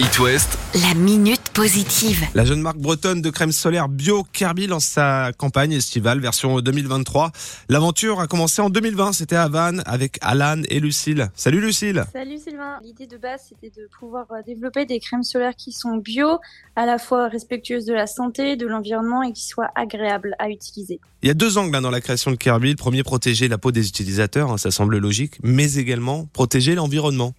[0.00, 2.24] It West, La minute positive.
[2.34, 7.32] La jeune marque bretonne de crème solaire bio Kirby lance sa campagne estivale version 2023.
[7.68, 11.28] L'aventure a commencé en 2020, c'était à Vannes avec Alan et Lucille.
[11.34, 12.78] Salut Lucille Salut Sylvain.
[12.82, 16.38] L'idée de base, c'était de pouvoir euh, développer des crèmes solaires qui sont bio,
[16.76, 20.98] à la fois respectueuses de la santé, de l'environnement et qui soient agréables à utiliser.
[21.22, 22.70] Il y a deux angles hein, dans la création de Kirby.
[22.70, 27.34] Le premier, protéger la peau des utilisateurs, hein, ça semble logique, mais également protéger l'environnement.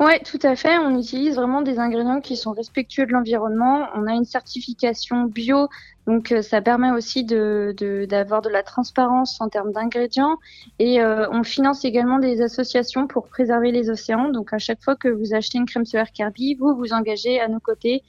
[0.00, 0.78] Ouais, tout à fait.
[0.78, 3.86] On utilise vraiment des ingrédients qui sont respectueux de l'environnement.
[3.94, 5.68] On a une certification bio,
[6.06, 10.38] donc euh, ça permet aussi de de- d'avoir de, la transparence en termes d'ingrédients.
[10.80, 14.28] Et euh, on finance également des associations pour préserver les océans.
[14.30, 17.46] Donc à chaque fois que vous achetez une crème solaire Kirby, vous vous engagez à
[17.48, 18.02] nos côtés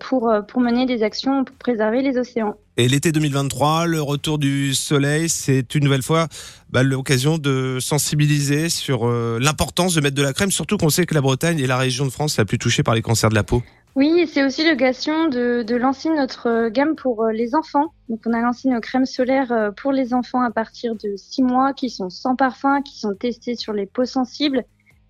[0.00, 2.54] pour euh, pour mener des actions pour préserver les océans.
[2.76, 6.28] Et l'été 2023, le retour du soleil, c'est une nouvelle fois
[6.70, 11.04] bah, l'occasion de sensibiliser sur euh, l'importance de mettre de la crème, surtout qu'on sait
[11.04, 13.34] que la Bretagne est la région de France la plus touchée par les cancers de
[13.34, 13.62] la peau.
[13.94, 17.92] Oui, c'est aussi l'occasion de, de lancer notre euh, gamme pour euh, les enfants.
[18.08, 21.42] Donc, on a lancé nos crèmes solaires euh, pour les enfants à partir de 6
[21.42, 24.64] mois, qui sont sans parfum, qui sont testées sur les peaux sensibles.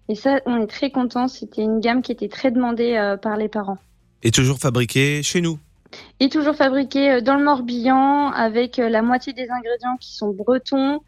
[0.08, 1.28] Et ça, on est très contents.
[1.28, 3.78] C'était une gamme qui était très demandée euh, par les parents.
[4.22, 5.58] Et toujours fabriqué chez nous.
[6.20, 10.32] Et toujours fabriquée euh, dans le Morbihan, avec euh, la moitié des ingrédients qui sont
[10.32, 11.00] bretons.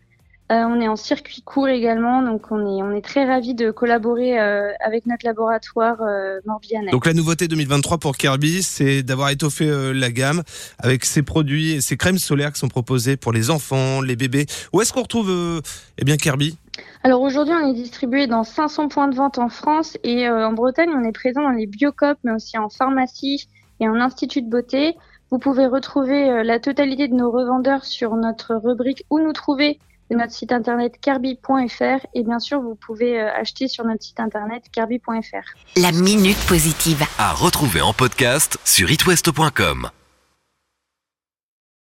[0.52, 3.70] Euh, on est en circuit court également, donc on est, on est très ravis de
[3.70, 6.90] collaborer euh, avec notre laboratoire euh, morbihanais.
[6.90, 10.42] Donc la nouveauté 2023 pour Kirby, c'est d'avoir étoffé la gamme
[10.78, 14.44] avec ces produits et ces crèmes solaires qui sont proposées pour les enfants, les bébés.
[14.74, 15.62] Où est-ce qu'on retrouve
[15.96, 16.58] eh bien Kirby?
[17.03, 20.53] Alors aujourd'hui, on est distribué dans 500 points de vente en France et euh, en
[20.53, 23.48] Bretagne, on est présent dans les biocopes, mais aussi en pharmacie
[23.81, 24.97] et en institut de beauté.
[25.31, 29.78] Vous pouvez retrouver euh, la totalité de nos revendeurs sur notre rubrique où nous trouver
[30.11, 34.20] de notre site internet carby.fr et bien sûr, vous pouvez euh, acheter sur notre site
[34.20, 35.81] internet carby.fr.
[35.81, 37.03] La minute positive.
[37.19, 39.91] à retrouver en podcast sur itwest.com.